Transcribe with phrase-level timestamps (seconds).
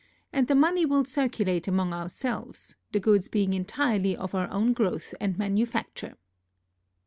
[0.33, 4.73] And the money will circulate among our selves, the goods being entirely of our own
[4.73, 6.17] growth and manufacture.